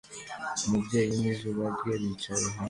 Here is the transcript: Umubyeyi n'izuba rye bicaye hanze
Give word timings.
Umubyeyi 0.65 1.13
n'izuba 1.21 1.63
rye 1.75 1.93
bicaye 2.01 2.39
hanze 2.47 2.59